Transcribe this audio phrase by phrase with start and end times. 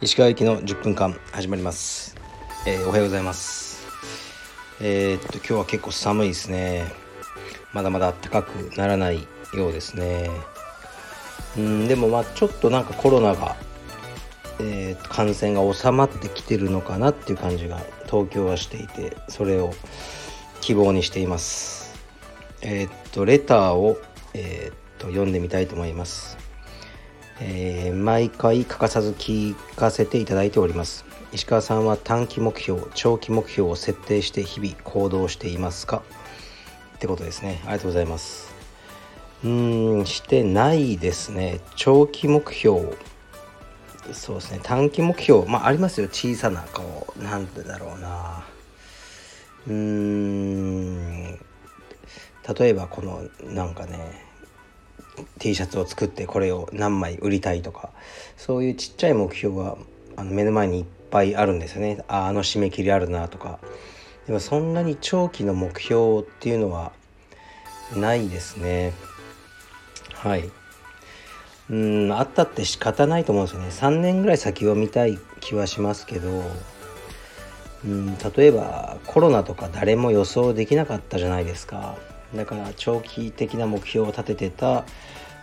[0.00, 2.16] 石川行きの10分間始まります、
[2.66, 3.86] えー、おはようございます。
[4.80, 6.86] えー、っと今日は結構寒いですね。
[7.72, 10.28] まだまだ暖かくならないようですね。
[11.56, 13.54] うんでもまあちょっとなんかコロナが、
[14.58, 19.72] えー、感染が収まってきてるのかなっていう感じが東京はしていてそれを
[20.60, 21.87] 希望にしています。
[22.62, 24.00] えー、っとレターを、
[24.34, 26.36] えー、っと読んでみたいと思います。
[27.40, 31.04] えー、毎回欠かさず聞かせていただいております。
[31.32, 36.02] 石川さんは短期目標長期目標を設定して日々行動していますか？
[36.96, 37.60] ってことですね。
[37.64, 38.52] ありがとうございます。
[39.44, 41.60] うーんしてないですね。
[41.76, 42.96] 長期目標。
[44.12, 44.60] そうですね。
[44.62, 45.46] 短期目標。
[45.46, 46.08] まあありますよ。
[46.08, 48.42] 小さなこうなんてだろうな。
[49.68, 51.27] うーん。
[52.56, 54.24] 例えばこのなんかね
[55.38, 57.90] T シャツを作ってこれを何枚売りたいとか
[58.36, 59.76] そういうちっちゃい目標は
[60.16, 62.04] あの目の前にいっぱいあるんですよね。
[62.08, 63.58] ああの締め切りあるなとか。
[64.26, 66.92] でもそんなに長期の目標っていうのは
[67.96, 68.92] ないですね。
[70.14, 70.50] はい。
[71.70, 73.68] うんあったって仕方ないと思うんですよね。
[73.68, 76.42] 3年ぐらい先を見たい気はしますけど
[77.84, 81.96] うん例えばコロナとか誰も予想できなかったじゃないですか。
[82.34, 84.84] だから長期的な目標を立ててた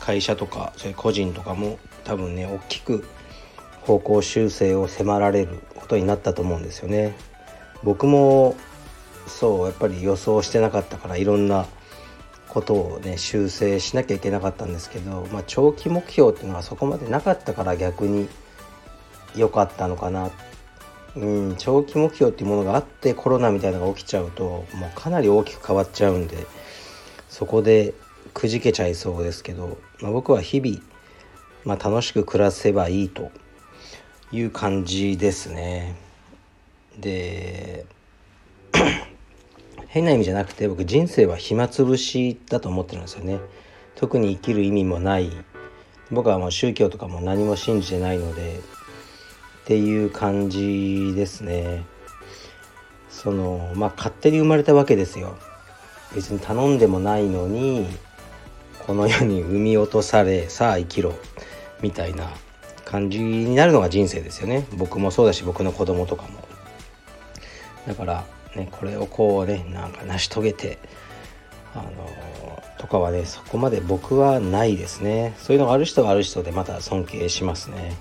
[0.00, 3.04] 会社とかそういう個人とかも多分ね大きく
[3.82, 7.14] 方向修正を迫られることになったと思うんですよね。
[7.82, 8.56] 僕も
[9.26, 11.66] そうやっぱり予想してなかったからいろんな
[12.48, 18.28] ことをね修正しなきゃいけなかったんですけど、まあ、長期目標っていうのはそこまでなかったから逆に
[19.34, 20.30] 良かったのかな
[21.16, 26.46] うん長期目標っていうものがあってコロナみたいなのが起きちゃうともうかなり大きく変わっちゃうんで
[27.32, 27.94] そこで
[28.34, 30.80] くじけちゃいそうですけど、まあ、僕は日々、
[31.64, 33.32] まあ、楽しく暮らせばいいと
[34.32, 35.96] いう感じですね。
[36.98, 37.86] で
[39.88, 43.40] 変な意味じゃなくて僕人生は暇つぶしだと思ってるんですよね。
[43.94, 45.30] 特に生きる意味もない
[46.10, 48.60] 僕はもう宗教とかも何も信じてないので
[49.62, 51.86] っていう感じですね。
[53.08, 55.38] そのまあ勝手に生まれたわけですよ。
[56.14, 57.86] 別に頼んでもないのに
[58.86, 61.14] この世に産み落とされさあ生きろ
[61.80, 62.30] みたいな
[62.84, 64.66] 感じになるのが人生ですよね。
[64.76, 66.28] 僕もそうだし僕の子供とかも。
[67.86, 68.24] だから
[68.54, 70.78] ねこれをこうねなんか成し遂げて
[71.74, 75.34] あのとかはねそこまで僕はないですね。
[75.38, 77.96] そういうのがある人はある人でまた尊敬しますね。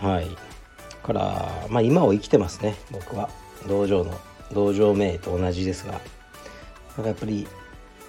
[0.00, 0.28] はい。
[1.02, 3.30] からまあ今を生きてますね僕は。
[3.68, 4.18] 道場の
[4.52, 6.00] 道場名と同じですが。
[7.00, 7.48] なんかやっぱり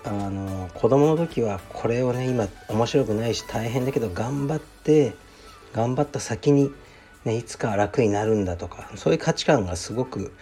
[0.03, 5.13] あの子供の時はこれをね今面白くないし大変だけど頑張って
[5.73, 6.71] 頑張った先に、
[7.23, 10.33] ね、いつか楽になるんだとかそういう価値観がすごく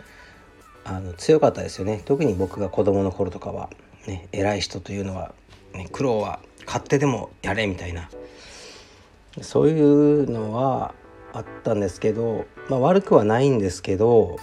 [0.84, 2.02] あの強かったですよね。
[2.06, 3.70] 特に僕が子供の頃とかは、
[4.08, 5.36] ね、偉い人というのは、
[5.74, 8.10] ね、苦労は勝手でもやれみたいな。
[9.42, 10.96] そういうのは
[11.34, 14.40] あったんですけど、まあ、悪くはないんですけど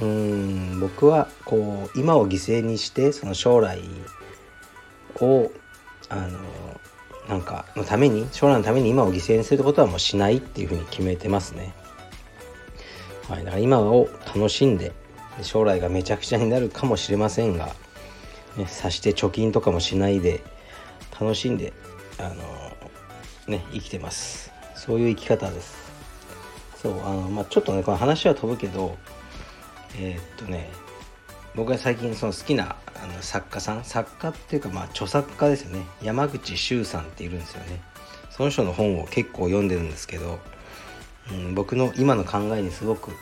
[0.00, 3.80] うん僕はこう今を犠牲にしてその将来
[5.20, 5.50] を
[6.08, 6.38] あの
[7.28, 11.74] なんかのために将来のために今を犠牲にすることはもうしないっていうふうに決めてますね。
[13.28, 14.92] はい、だから今を楽しんで
[15.42, 17.74] 将来がめちゃくちゃになるかもしれませんが、
[18.56, 20.42] ね、さして貯金とかもしないで
[21.18, 21.72] 楽しんで
[22.18, 22.34] あの
[23.48, 25.76] ね生きてますそういう生き方です
[26.76, 28.96] そうあのまあちょっとねこの話は飛ぶけど
[29.94, 30.68] えー、っとね
[31.54, 35.86] 僕が最近その好きなあの作家さん作家っていうかまあ著作家ですよね。
[36.02, 37.80] 山口周さんっているんですよね。
[38.30, 40.38] その人の本を結構読んでるんですけど、
[41.30, 43.16] うん、僕の今の考えにすごくフ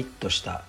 [0.00, 0.64] ィットした、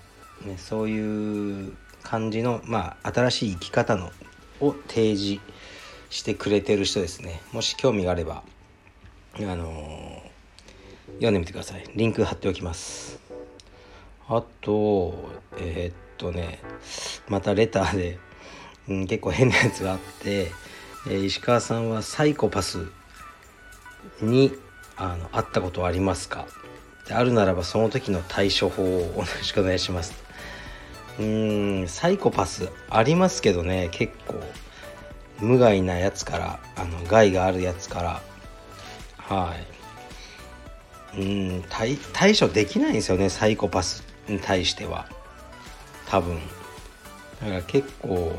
[0.45, 1.73] ね、そういう
[2.03, 4.11] 感じの、まあ、新しい生き方の
[4.59, 5.41] を提示
[6.11, 7.41] してくれてる人ですね。
[7.51, 8.43] もし興味があれば
[9.37, 11.89] あのー、読んでみてください。
[11.95, 13.30] リンク貼っておきます。
[14.33, 15.13] あと
[15.57, 16.61] えー、っとね
[17.27, 18.19] またレターで、
[18.87, 20.51] うん、結構変なやつがあって、
[21.05, 22.87] えー、石川さんはサイコパス
[24.21, 24.53] に
[24.95, 26.47] あの会ったことはありますか？
[27.09, 30.13] であるならばその時の対処法をよろしくお願いします。
[31.19, 34.41] うんサイコパスありますけどね結構
[35.39, 38.21] 無害なやつからあの害があるやつから。
[39.17, 39.55] は
[41.17, 41.21] い。
[41.21, 41.25] う
[41.59, 44.09] ん対対処できないんですよねサイコパス。
[44.27, 45.07] に対しては
[46.07, 46.39] 多分
[47.41, 48.33] だから結構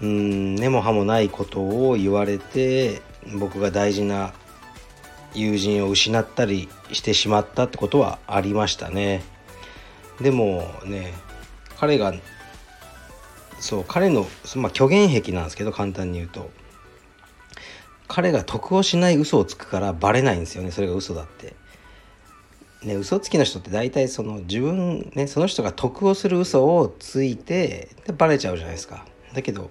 [0.00, 3.02] うん根も葉もないことを言われて
[3.38, 4.32] 僕が大事な
[5.34, 9.22] 友人を失ったりしてしまったってことはありましたね
[10.20, 11.14] でもね
[11.78, 12.12] 彼が
[13.60, 16.50] そう彼の、まあ、虚言癖なんですけど簡単に言うと
[18.08, 21.54] 彼が得をしない嘘をつくからバレないんですよねそれが嘘だって。
[22.84, 29.04] ね嘘つきの人って大体その自分ねその人が得をする嘘をついてでバレちゃうじゃないですか。
[29.34, 29.70] だけど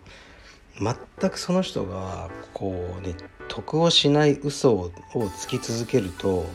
[0.79, 3.15] 全くその人がこうね
[3.47, 4.91] 得をしない嘘を
[5.37, 6.45] つき続けると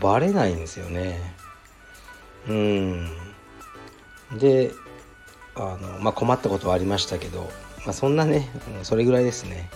[0.00, 1.18] バレないんですよね。
[2.48, 3.08] うん
[4.38, 4.72] で
[5.54, 7.50] あの、まあ、困ったことはありましたけど、
[7.84, 8.48] まあ、そんなね
[8.82, 9.68] それぐらいですね。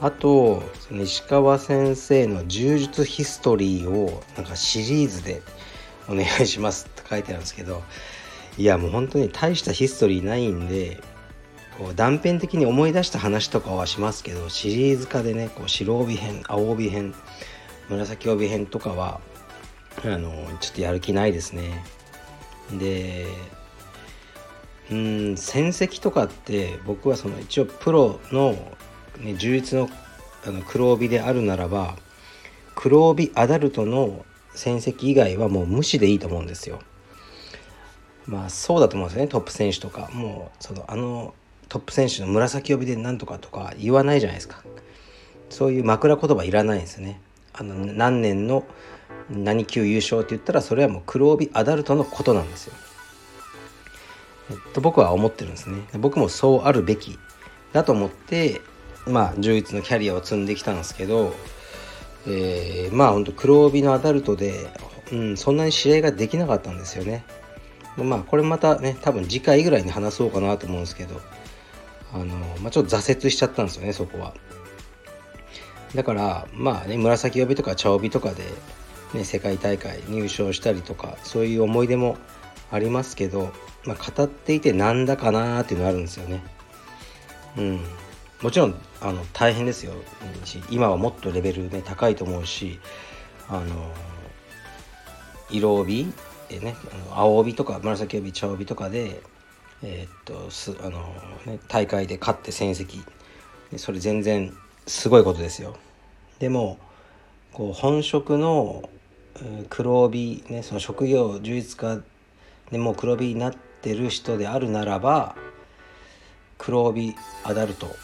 [0.00, 5.42] あとその石川先生の柔術ヒストリーをなんかシリーズで
[6.08, 7.82] お願いしますって書いてあるんですけど
[8.58, 11.00] いやもう本当に大したヒストリーないんで
[11.78, 17.14] こう断片的に思い出した話とかはしますけどシリーズ化でねこう白帯編青帯編
[17.88, 19.20] 紫帯編とかは
[20.04, 21.84] あのちょっとやる気ないですね。
[22.78, 23.26] で
[24.90, 28.56] うん戦績とかって僕はその一応プロの、
[29.20, 29.88] ね、充実の
[30.46, 31.96] あの黒帯であるならば
[32.76, 34.24] 黒帯アダルトの
[34.54, 36.80] 戦績以外はもう無視でいいと思うんですよ。
[38.26, 39.28] まあそうだと思うんですよね。
[39.28, 40.08] トップ選手とか。
[40.12, 41.34] もうそのあの
[41.68, 44.62] トップ選手の紫帯でなんとかとか言わないじゃないですか。
[45.50, 47.20] そういう枕言葉いらないんですよね。
[47.52, 48.64] あの何年の
[49.30, 52.74] 何級優勝って言ったらそれはもう黒帯アダルトのことなんですよ。
[54.50, 55.78] えっと、僕は思ってるんですね。
[55.98, 57.18] 僕もそうあるべき
[57.72, 58.60] だと思って
[59.06, 61.34] まあ充実のキャリアを積んできたんですけど、
[62.26, 64.68] えー、まあほんと黒帯のアダルトで、
[65.12, 67.24] うん、そんなに試合ができなかったんですよね。
[67.96, 71.20] まあこれまたね多分次回ぐらいに話そうかなと思うんですけど
[72.12, 72.24] あの、
[72.60, 74.34] まあ、ちょっと挫折しちゃったんですよねそこは。
[75.94, 78.42] だからまあね紫帯とか茶帯とかで、
[79.14, 82.16] ね、世界大会入賞したりとかそういう思い出も
[82.70, 83.52] ありますけど
[83.86, 86.42] まあ、語っていてなんだかなっていうのあるんですよね。
[87.56, 87.80] うん、
[88.42, 89.94] もちろんあの大変ですよ
[90.70, 92.78] 今はもっとレベルね高いと思うし
[93.48, 93.92] あの
[95.50, 96.12] 色帯
[96.50, 96.76] えね
[97.10, 99.20] 青帯とか紫帯茶帯とかで
[99.82, 101.14] えー、っとすあの、
[101.46, 103.04] ね、大会で勝って戦績
[103.76, 104.54] それ全然
[104.86, 105.76] すごいことですよ。
[106.38, 106.78] でも
[107.52, 108.88] こう本職の
[109.68, 112.02] 黒帯ねその職業充実家
[112.70, 115.36] でもう黒帯になってる人であるならば
[116.58, 117.94] 黒帯アダルト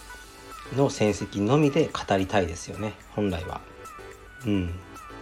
[0.76, 3.60] の戦績のみで語りたいですよね本来は。
[4.46, 4.74] うん、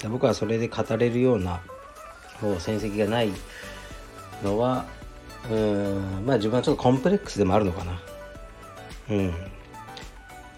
[0.08, 1.60] 僕はそれで語れるような
[2.40, 3.30] もう戦績がない
[4.42, 4.86] のは
[5.48, 6.26] うん。
[6.26, 8.00] まあ自分はちょっとコンプレックスでもあるのかな。
[9.10, 9.34] うん。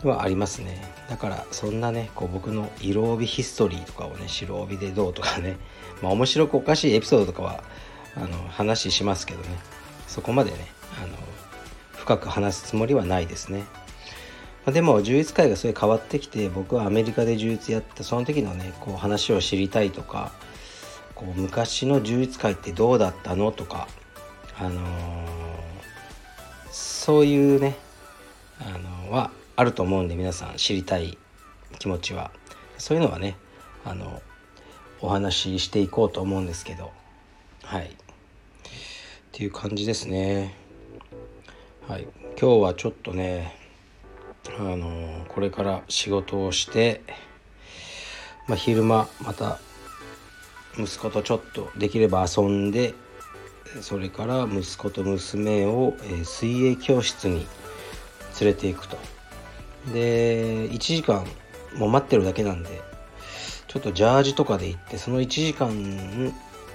[0.02, 0.82] はありますね。
[1.08, 5.58] だからそんなねこう僕の色帯ヒストリーとかをね白帯でどうとかね
[6.02, 7.62] まあ面白くおかしいエピソードとかは
[8.16, 9.58] あの話しますけどね。
[10.08, 10.56] そこまでね
[11.02, 11.16] あの
[11.96, 13.64] 深く話すつもりはないですね、
[14.66, 20.32] でも充実会がそれ変わってきて僕はアメリカで充実やったその時のねこう話を知りたいとか
[21.16, 23.88] こう昔の充実会ってどうだったのとか
[24.56, 24.84] あのー、
[26.70, 27.76] そういうね
[28.60, 31.18] あのはあると思うんで皆さん知りたい
[31.78, 32.30] 気持ちは。
[32.78, 33.36] そういうのはね
[33.84, 34.22] あの
[35.00, 36.92] お話ししていこうと思うんですけど。
[37.64, 37.86] はい。
[37.86, 37.88] っ
[39.32, 40.54] ていう感じですね。
[41.88, 42.06] はい。
[42.40, 43.61] 今日はちょっとね
[44.58, 47.02] あのこれから仕事をして、
[48.48, 49.58] まあ、昼間また
[50.78, 52.94] 息子とちょっとできれば遊んで
[53.80, 57.46] それから息子と娘を、え水泳教室に
[58.38, 58.98] 連れていくと。
[59.92, 61.26] で1時間
[61.76, 62.82] もう待ってるだけなんで
[63.66, 65.70] ちょっとジャージとかで行ってその1時間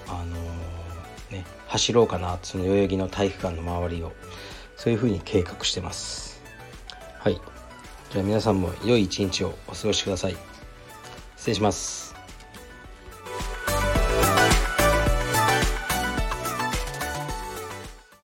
[0.09, 0.35] あの
[1.31, 4.13] ね、走ろうかなその代々木の体育館の周りを
[4.75, 6.41] そういうふうに計画してます。
[7.19, 7.39] はい。
[8.11, 10.37] じゃあ皆さんも良い一日をお過ごしください。
[11.35, 12.06] 失礼します。